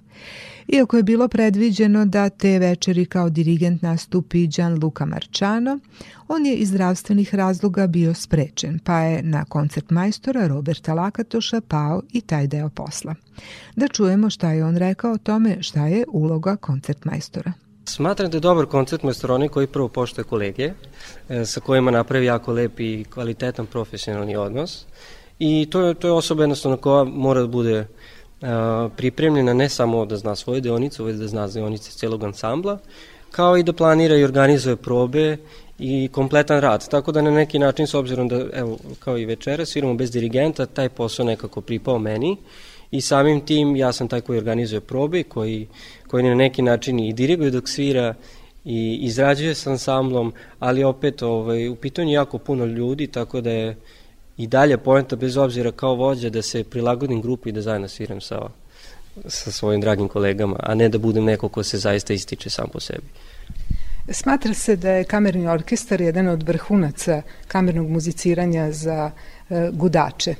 [0.69, 5.79] Iako je bilo predviđeno da te večeri kao dirigent nastupi Gianluca Marciano,
[6.29, 12.03] on je iz zdravstvenih razloga bio sprečen, pa je na koncert majstora Roberta Lakatoša pao
[12.13, 13.15] i taj deo posla.
[13.77, 17.53] Da čujemo šta je on rekao o tome šta je uloga koncert majstora.
[17.91, 20.73] Smatram da je dobar koncert majstor onaj koji prvo poštoje kolege,
[21.29, 24.87] e, sa kojima napravi jako lep i kvalitetan profesionalni odnos.
[25.39, 27.87] I to je, to je osoba jednostavno koja mora da bude
[28.97, 32.79] pripremljena ne samo da zna svoju deonicu, već da zna deonice celog ansambla,
[33.31, 35.37] kao i da planira i organizuje probe
[35.79, 36.89] i kompletan rad.
[36.89, 40.67] Tako da na neki način, s obzirom da, evo, kao i večera, sviramo bez dirigenta,
[40.67, 42.37] taj posao nekako pripao meni
[42.91, 45.69] i samim tim ja sam taj koji organizuje probe, koji,
[46.11, 48.15] koji na neki način i diriguje dok svira
[48.65, 53.77] i izrađuje sa ansamblom, ali opet ovaj, u pitanju jako puno ljudi, tako da je
[54.37, 58.21] i dalje poenta bez obzira kao vođa da se prilagodim grupi i da zajedno sviram
[58.21, 58.41] sa,
[59.27, 62.81] sa svojim dragim kolegama, a ne da budem neko ko se zaista ističe sam po
[62.81, 63.07] sebi.
[64.09, 69.11] Smatra se da je kamerni orkestar jedan od vrhunaca kamernog muziciranja za
[69.51, 70.35] e, gudače.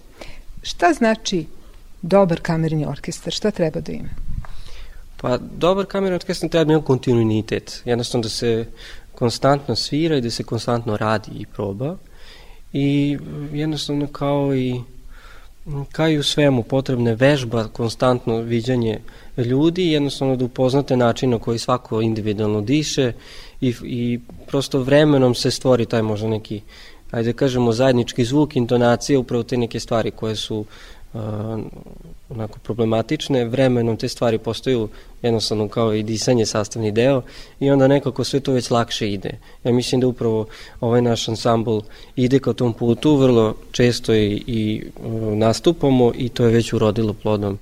[0.63, 1.47] Šta znači
[2.03, 3.33] dobar kamerni orkestar?
[3.33, 4.20] Šta treba da ima?
[5.21, 7.83] Pa, dobar kamerni orkestar treba da ima kontinuitet.
[7.85, 8.67] Jednostavno da se
[9.15, 11.97] konstantno svira i da se konstantno radi i proba
[12.73, 13.19] i
[13.53, 14.81] jednostavno kao i
[15.93, 19.01] kao i u svemu potrebne vežba, konstantno viđanje
[19.37, 23.13] ljudi, jednostavno da upoznate način na koji svako individualno diše
[23.61, 26.61] i, i prosto vremenom se stvori taj možda neki,
[27.11, 30.65] ajde da kažemo, zajednički zvuk, intonacija, upravo te neke stvari koje su
[32.29, 34.89] onako problematične, vremenom te stvari postaju
[35.23, 37.23] jednostavno kao i disanje sastavni deo
[37.61, 39.39] i onda nekako sve to već lakše ide.
[39.65, 40.47] Ja mislim da upravo
[40.81, 41.79] ovaj naš ansambl
[42.17, 44.83] ide ka tom putu, vrlo često i, i
[45.35, 47.59] nastupamo i to je već urodilo plodom.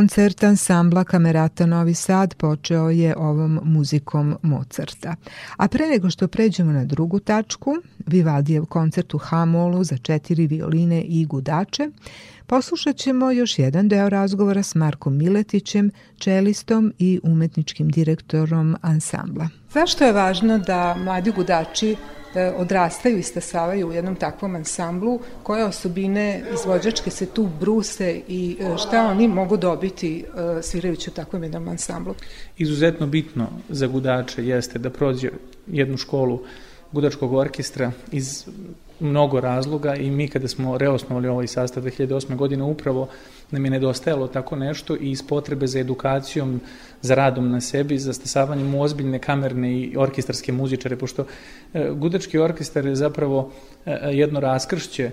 [0.00, 5.16] Koncert ansambla Kamerata Novi Sad počeo je ovom muzikom Mozarta.
[5.56, 11.02] A pre nego što pređemo na drugu tačku, Vivaldijev koncert u Hamolu za četiri violine
[11.02, 11.88] i gudače,
[12.46, 19.48] poslušat ćemo još jedan deo razgovora s Markom Miletićem, čelistom i umetničkim direktorom ansambla.
[19.72, 21.96] Zašto je važno da mladi gudači
[22.56, 28.78] odrastaju i stasavaju u jednom takvom ansamblu, koje osobine izvođačke se tu bruse i e,
[28.78, 30.24] šta oni mogu dobiti
[30.58, 32.14] e, svirajući u takvom jednom ansamblu?
[32.58, 35.30] Izuzetno bitno za gudače jeste da prođe
[35.66, 36.40] jednu školu
[36.92, 38.44] gudačkog orkestra iz
[39.00, 42.36] mnogo razloga i mi kada smo reosnovali ovaj sastav 2008.
[42.36, 43.08] godine upravo
[43.50, 46.60] nam je nedostajalo tako nešto i iz potrebe za edukacijom,
[47.02, 51.24] za radom na sebi, za stasavanjem ozbiljne kamerne i orkestarske muzičare, pošto
[51.74, 53.52] e, gudački orkestar je zapravo
[53.86, 55.10] e, jedno raskršće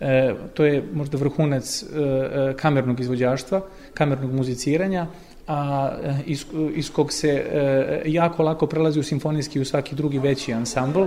[0.00, 3.60] E, to je možda vrhunac e, e, kamernog izvođaštva,
[3.94, 5.06] kamernog muziciranja,
[5.48, 5.90] a
[6.26, 6.44] iz,
[6.74, 11.04] iz kog se e, jako lako prelazi u simfonijski i u svaki drugi veći ansambl,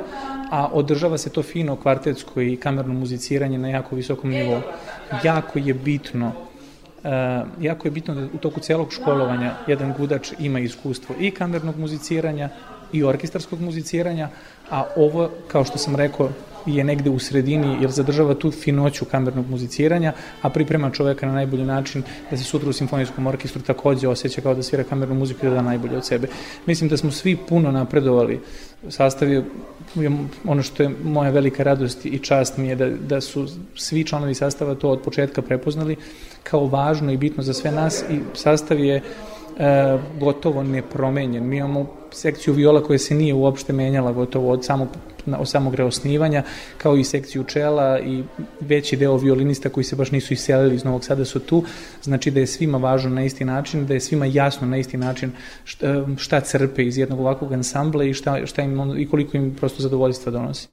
[0.52, 4.62] a održava se to fino kvartetsko i kamerno muziciranje na jako visokom nivou.
[5.24, 6.32] Jako je bitno
[7.04, 7.08] Uh,
[7.64, 12.50] jako je bitno da u toku celog školovanja jedan gudač ima iskustvo i kamernog muziciranja
[12.92, 14.30] i orkestarskog muziciranja,
[14.70, 16.30] a ovo, kao što sam rekao,
[16.66, 21.66] je negde u sredini jer zadržava tu finoću kamernog muziciranja, a priprema čoveka na najbolji
[21.66, 25.50] način da se sutra u simfonijskom orkestru takođe osjeća kao da svira kamernu muziku i
[25.50, 26.28] da da najbolje od sebe.
[26.66, 28.40] Mislim da smo svi puno napredovali.
[28.90, 29.44] Sastav je
[30.46, 34.34] ono što je moja velika radost i čast mi je da, da su svi članovi
[34.36, 35.96] sastava to od početka prepoznali
[36.44, 39.02] kao važno i bitno za sve nas i sastav je e,
[40.20, 41.48] gotovo nepromenjen.
[41.48, 44.88] Mi imamo sekciju viola koja se nije uopšte menjala gotovo od samog
[45.38, 46.44] od samog reosnivanja,
[46.78, 48.24] kao i sekciju čela i
[48.60, 51.64] veći deo violinista koji se baš nisu iselili iz Novog Sada su tu,
[52.04, 55.32] znači da je svima važno na isti način, da je svima jasno na isti način
[55.64, 59.84] šta, šta crpe iz jednog ovakvog ansambla i, šta, šta im, i koliko im prosto
[59.84, 60.68] zadovoljstva donosi.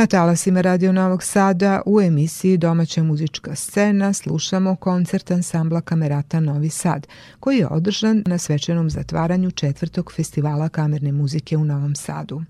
[0.00, 6.68] Na talasima Radio Novog Sada u emisiji Domaća muzička scena slušamo koncert ansambla Kamerata Novi
[6.68, 7.06] Sad,
[7.40, 12.42] koji je održan na svečanom zatvaranju četvrtog festivala kamerne muzike u Novom Sadu.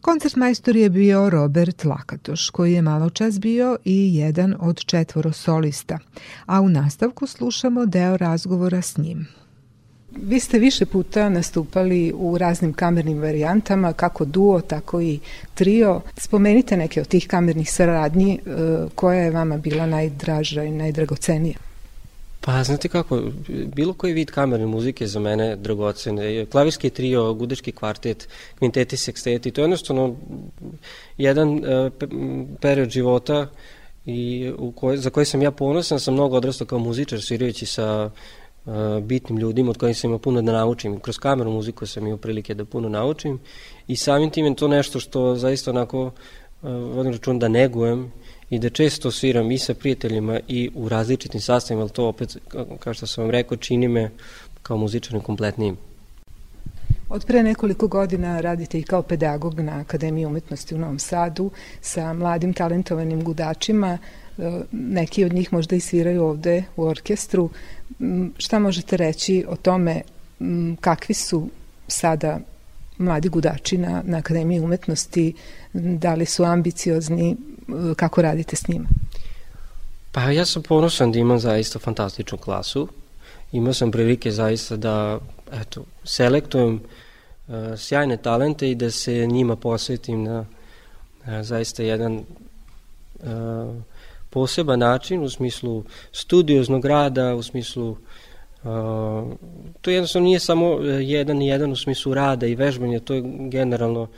[0.00, 5.32] Koncert majstor je bio Robert Lakatoš, koji je malo čas bio i jedan od četvoro
[5.32, 5.98] solista,
[6.46, 9.26] a u nastavku slušamo deo razgovora s njim.
[10.16, 15.18] Vi ste više puta nastupali u raznim kamernim varijantama, kako duo, tako i
[15.54, 16.00] trio.
[16.16, 18.50] Spomenite neke od tih kamernih saradnji e,
[18.94, 21.56] koja je vama bila najdraža i najdragocenija.
[22.40, 23.22] Pa, znate kako,
[23.74, 26.46] bilo koji vid kamerne muzike za mene dragocen.
[26.50, 28.28] Klavirski trio, gudečki kvartet,
[28.58, 30.16] kvinteti, seksteti, to je jednostavno
[31.18, 31.92] jedan uh,
[32.60, 33.46] period života
[34.06, 38.04] i u koj, za koji sam ja ponosan, sam mnogo odrastao kao muzičar, svirajući sa
[38.04, 38.12] uh,
[39.02, 41.00] bitnim ljudima od kojih sam imao puno da naučim.
[41.00, 43.38] Kroz kamernu muziku sam imao prilike da puno naučim
[43.88, 46.10] i samim tim je to nešto što zaista onako
[46.62, 48.12] vodim račun da negujem
[48.50, 52.36] i da često sviram i sa prijateljima i u različitim sastavima, ali to opet,
[52.78, 54.10] kao što sam vam rekao, čini me
[54.62, 55.76] kao muzičarnim kompletnijim.
[57.08, 61.50] Od pre nekoliko godina radite i kao pedagog na Akademiji umetnosti u Novom Sadu
[61.80, 63.98] sa mladim talentovanim gudačima.
[64.38, 67.50] E, neki od njih možda i sviraju ovde u orkestru.
[68.38, 70.02] Šta možete reći o tome
[70.80, 71.48] kakvi su
[71.88, 72.38] sada
[72.98, 75.34] mladi gudači na, na Akademiji umetnosti,
[75.72, 77.36] da li su ambiciozni,
[77.96, 78.88] kako radite s njima?
[80.12, 82.88] Pa ja sam ponosan da imam zaista fantastičnu klasu.
[83.52, 85.18] Imao sam prilike zaista da
[85.52, 86.74] eto, selektujem
[87.48, 90.46] uh, sjajne talente i da se njima posvetim na uh,
[91.42, 92.24] zaista jedan uh,
[94.34, 97.98] poseban način u smislu studioznog rada, u smislu uh,
[99.80, 100.66] to jednostavno nije samo
[101.00, 104.08] jedan i jedan u smislu rada i vežbanja, to je generalno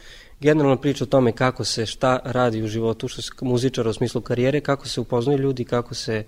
[0.41, 4.21] generalno priča o tome kako se šta radi u životu što se muzičara u smislu
[4.21, 6.25] karijere, kako se upoznaju ljudi, kako se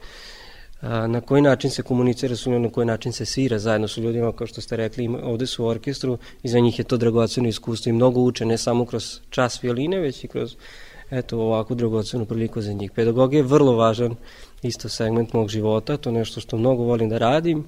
[0.82, 4.32] na koji način se komunicira s njom, na koji način se svira zajedno sa ljudima,
[4.32, 7.90] kao što ste rekli, ovde su u orkestru i za njih je to dragoceno iskustvo
[7.90, 10.56] i mnogo uče, ne samo kroz čas violine, već i kroz
[11.10, 12.90] eto, ovakvu dragocenu priliku za njih.
[12.90, 14.14] Pedagogija je vrlo važan
[14.62, 17.64] isto segment mog života, to je nešto što mnogo volim da radim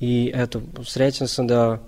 [0.00, 1.78] i eto, srećan sam da,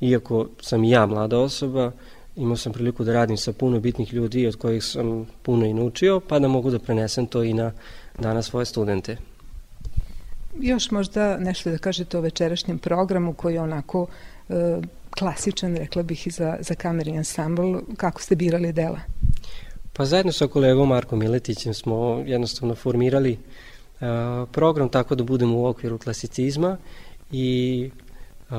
[0.00, 1.92] iako sam i ja mlada osoba,
[2.36, 6.20] imao sam priliku da radim sa puno bitnih ljudi od kojih sam puno i naučio,
[6.20, 7.72] pa da mogu da prenesem to i na
[8.18, 9.16] danas svoje studente.
[10.60, 14.06] Još možda nešto da kažete o večerašnjem programu koji je onako
[14.48, 14.80] e,
[15.18, 17.78] klasičan, rekla bih, i za, za kamerni ansambl.
[17.96, 19.00] Kako ste birali dela?
[19.92, 23.32] Pa zajedno sa kolegom Markom Miletićem smo jednostavno formirali
[24.00, 24.08] uh,
[24.52, 26.76] program tako da budemo u okviru klasicizma
[27.32, 27.90] i
[28.50, 28.56] uh,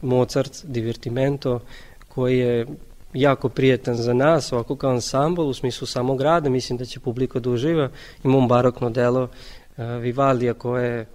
[0.00, 1.60] Mozart, Divertimento,
[2.08, 2.66] koji je
[3.14, 7.40] jako prijetan za nas, ovako kao ansambl u smislu samog rada, mislim da će publika
[7.40, 7.90] da uživa.
[8.24, 11.06] Imamo barokno delo uh, Vivaldija koje je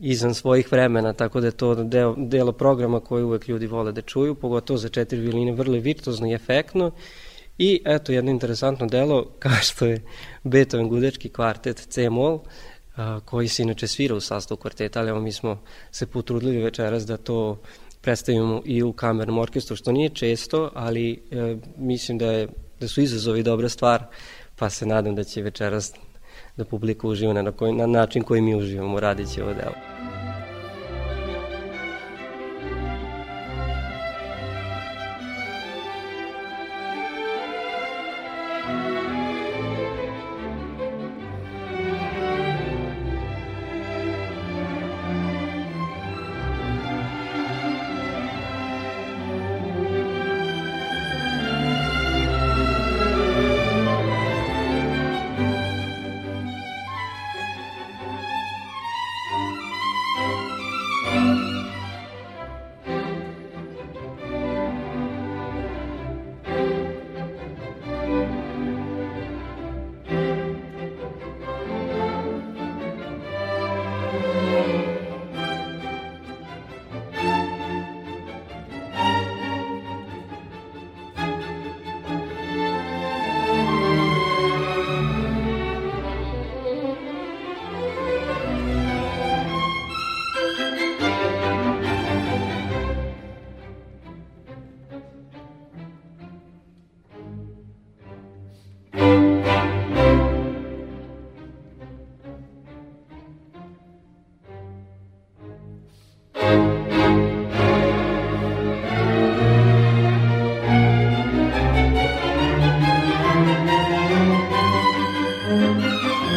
[0.00, 4.02] izvan svojih vremena, tako da je to deo, delo programa koji uvek ljudi vole da
[4.02, 6.90] čuju, pogotovo za četiri violine, vrlo virtuozno i efektno.
[7.62, 10.02] I eto jedno interesantno delo, kao što je
[10.44, 12.40] Beethoven gudečki kvartet C-mol,
[13.24, 15.58] koji se inače svira u sastavu kvarteta, ali mi smo
[15.90, 17.58] se potrudili večeras da to
[18.00, 22.48] predstavimo i u kamernom orkestru, što nije često, ali e, mislim da, je,
[22.80, 24.04] da su izazovi dobra stvar,
[24.56, 25.92] pa se nadam da će večeras
[26.56, 30.19] da publika uživa na, koji, na način koji mi uživamo radići ovo delo.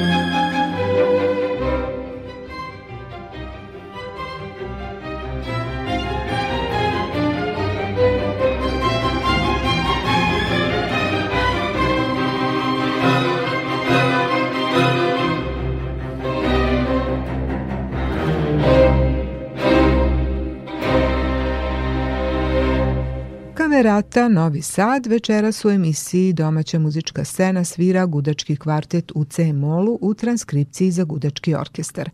[0.05, 0.42] thank you.
[23.83, 30.13] Kamerata Novi Sad večeras u emisiji Domaća muzička scena svira gudački kvartet u C-molu u
[30.13, 32.09] transkripciji za gudački orkestar.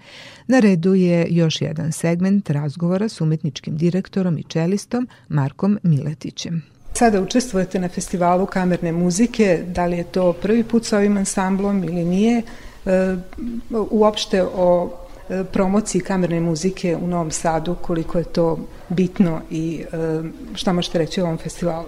[0.48, 6.64] Na redu je još jedan segment razgovora s umetničkim direktorom i čelistom Markom Miletićem.
[6.94, 11.84] Sada učestvujete na festivalu kamerne muzike, da li je to prvi put sa ovim ansamblom
[11.84, 12.42] ili nije?
[12.86, 13.16] E,
[13.92, 15.00] uopšte o
[15.52, 18.58] promociji kamerne muzike u Novom Sadu, koliko je to
[18.90, 20.22] bitno i e,
[20.56, 21.86] šta možete reći o ovom festivalu?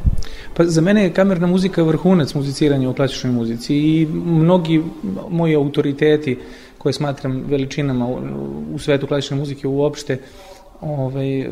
[0.53, 4.84] Pa za mene je kamerna muzika vrhunac muziciranja u klasičnoj muzici i mnogi
[5.30, 6.39] moji autoriteti
[6.77, 8.19] koje smatram veličinama u,
[8.73, 10.18] u svetu klasične muzike uopšte
[10.81, 11.49] ovaj,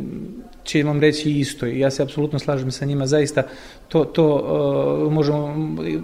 [0.69, 3.43] će vam reći isto i ja se apsolutno slažem sa njima, zaista
[3.87, 5.55] to, to uh, možemo,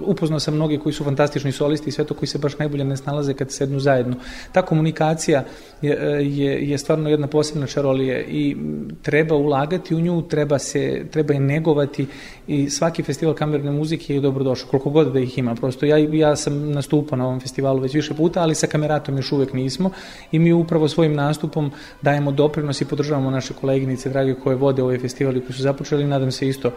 [0.02, 2.98] upoznao sam mnogi koji su fantastični solisti i sve to koji se baš najbolje ne
[2.98, 4.16] snalaze kad sednu zajedno.
[4.52, 5.44] Ta komunikacija
[5.82, 8.58] je, je, je stvarno jedna posebna čarolija i
[9.02, 12.08] treba ulagati u nju, treba, se, treba je negovati
[12.48, 15.56] i svaki festival kamerne muzike je dobrodošao, koliko god da ih ima.
[15.56, 19.32] Prosto ja, ja sam nastupao na ovom festivalu već više puta, ali sa kameratom još
[19.32, 19.90] uvek nismo
[20.32, 21.72] i mi upravo svojim nastupom
[22.02, 26.08] dajemo doprinos i podržavamo naše koleginice drage koje vode ovaj festival i koji su započeli,
[26.08, 26.72] nadam se isto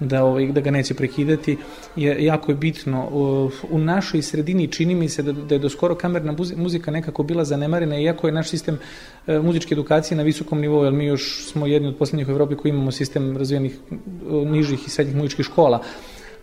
[0.00, 1.56] da, ovaj, da ga neće prekidati,
[1.96, 3.08] je, jako je bitno.
[3.70, 7.44] U našoj sredini čini mi se da, da je do skoro kamerna muzika nekako bila
[7.44, 8.78] zanemarena, iako je naš sistem
[9.26, 12.56] e, muzičke edukacije na visokom nivou, jer mi još smo jedni od poslednjih u Evropi
[12.56, 13.78] koji imamo sistem razvijenih
[14.46, 15.82] nižih i srednjih muzičkih škola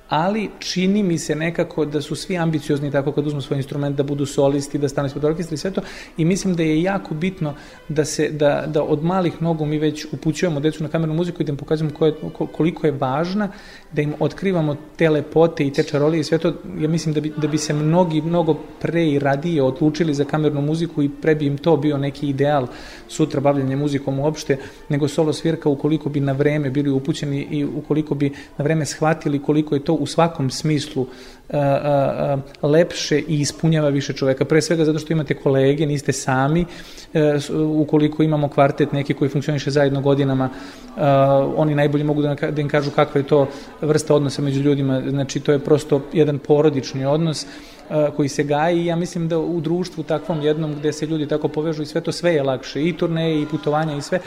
[0.09, 4.03] ali čini mi se nekako da su svi ambiciozni tako kad uzmu svoj instrument da
[4.03, 5.81] budu solisti, da stanu ispod orkestra i sve to.
[6.17, 7.55] I mislim da je jako bitno
[7.89, 11.45] da se da, da od malih nogu mi već upućujemo decu na kamernu muziku i
[11.45, 12.13] da im pokazujemo koje,
[12.57, 13.51] koliko je važna,
[13.91, 17.33] da im otkrivamo te lepote i te čarolije i sve to, ja mislim da bi,
[17.37, 21.45] da bi se mnogi mnogo pre i radije odlučili za kamernu muziku i pre bi
[21.45, 22.67] im to bio neki ideal
[23.07, 24.57] sutra bavljanje muzikom uopšte,
[24.89, 29.41] nego solo svirka ukoliko bi na vreme bili upućeni i ukoliko bi na vreme shvatili
[29.41, 31.07] koliko je to u svakom smislu
[31.53, 34.45] a, a, a, lepše i ispunjava više čoveka.
[34.45, 36.65] Pre svega zato što imate kolege, niste sami,
[37.13, 37.37] e,
[37.75, 40.49] ukoliko imamo kvartet neki koji funkcioniše zajedno godinama,
[41.55, 43.47] oni najbolje mogu da, da im kažu kakva je to
[43.81, 47.45] vrsta odnosa među ljudima, znači to je prosto jedan porodični odnos,
[48.15, 51.47] koji se gaji i ja mislim da u društvu takvom jednom gde se ljudi tako
[51.47, 52.83] povežu i sve to sve je lakše.
[52.83, 54.19] I turneje i putovanja i sve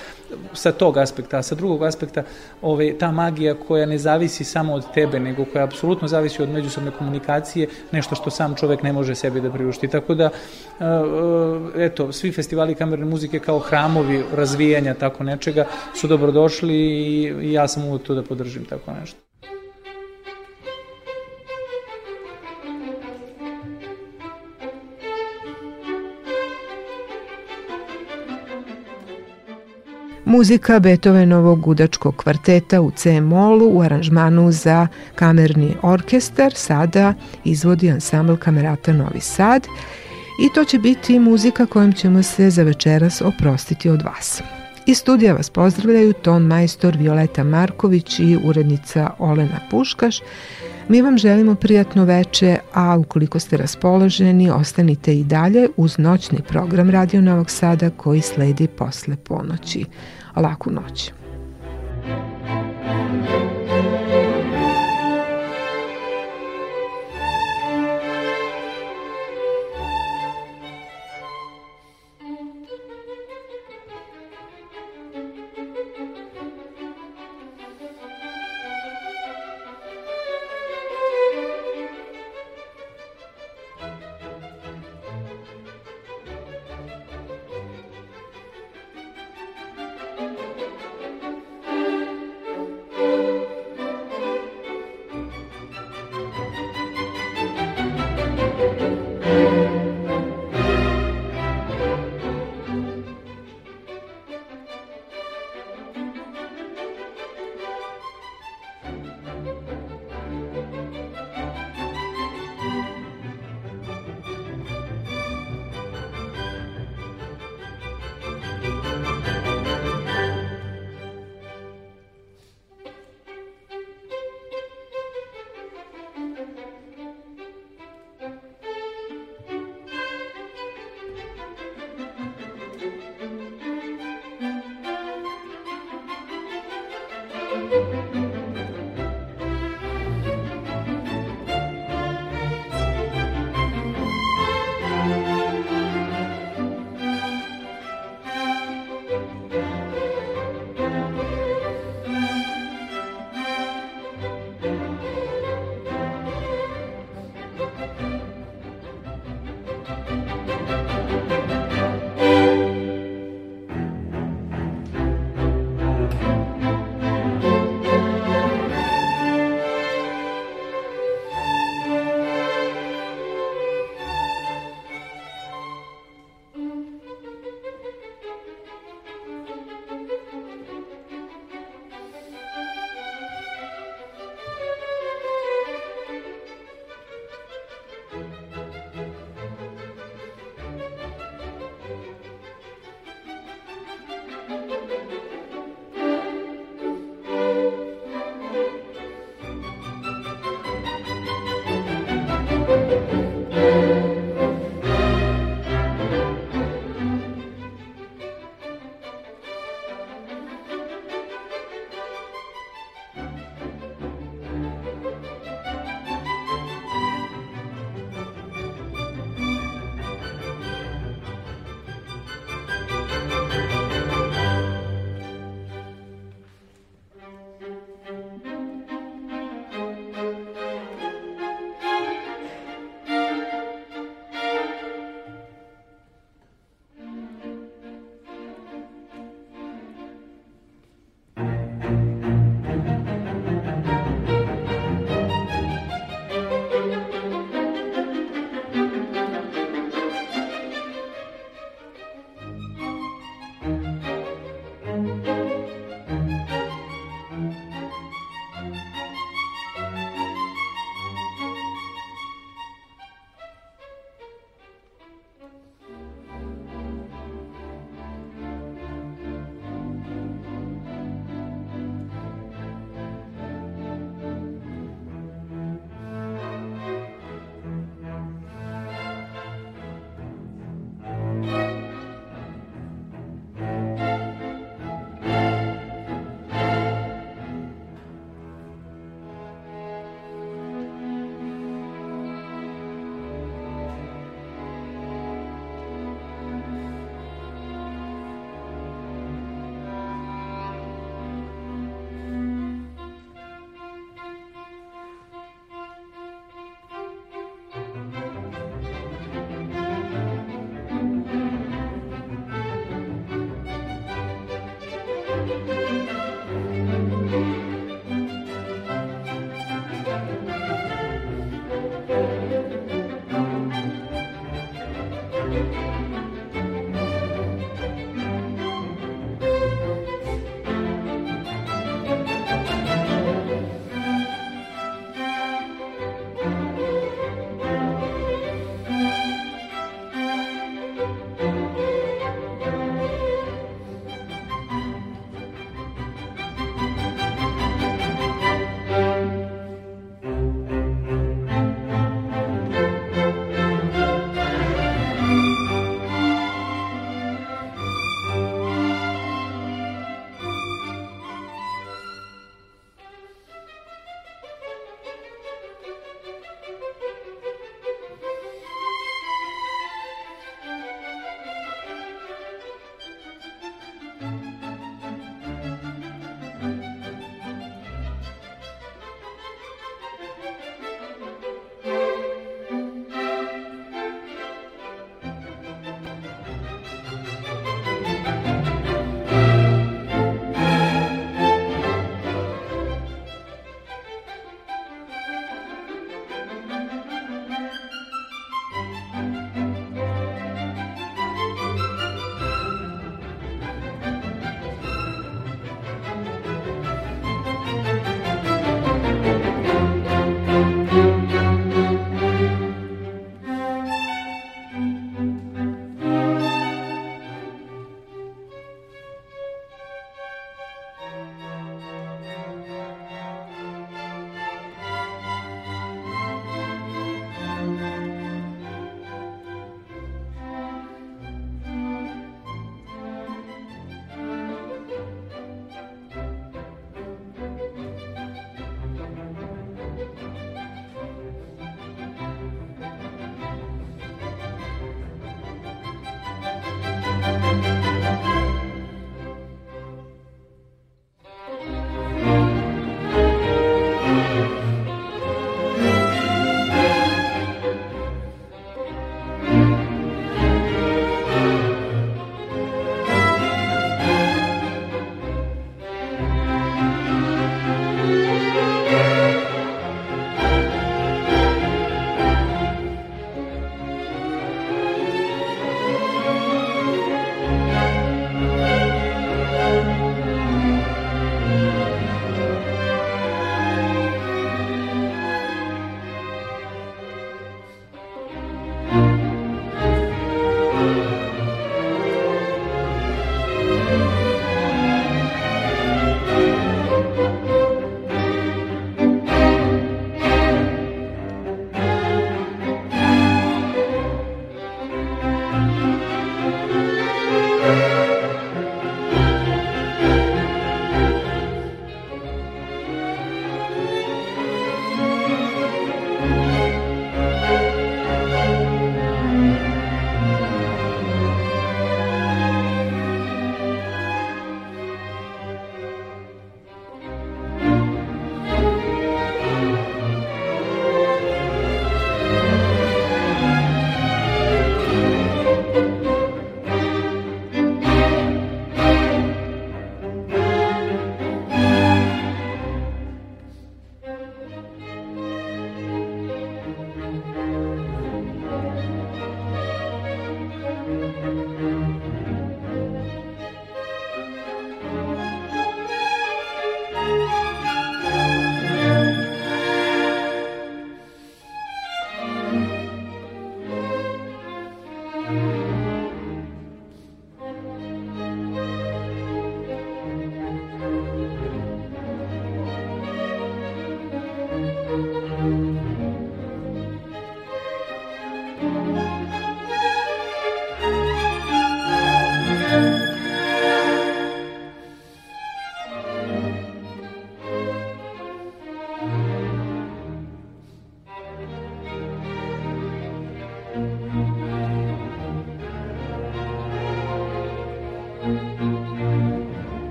[0.53, 2.23] sa tog aspekta, a sa drugog aspekta
[2.63, 6.91] ove, ta magija koja ne zavisi samo od tebe nego koja apsolutno zavisi od međusobne
[6.91, 9.89] komunikacije nešto što sam čovek ne može sebi da priušti.
[9.89, 10.31] Tako da
[11.77, 15.65] eto svi festivali kamerne muzike kao hramovi razvijanja tako nečega
[15.95, 19.19] su dobrodošli i ja sam uvijek tu da podržim tako nešto
[30.33, 37.15] Muzika Beethovenovog gudačkog kvarteta u C-molu u aranžmanu za kamerni orkestar sada
[37.45, 39.67] izvodi ansambl Kamerata Novi Sad
[40.43, 44.43] i to će biti muzika kojom ćemo se za večeras oprostiti od vas.
[44.87, 50.21] Iz studija vas pozdravljaju ton majstor Violeta Marković i urednica Olena Puškaš.
[50.89, 56.91] Mi vam želimo prijatno veče, a ukoliko ste raspoloženi, ostanite i dalje uz noćni program
[56.91, 59.85] Radio Novog Sada koji sledi posle ponoći
[60.35, 61.13] Alakunot.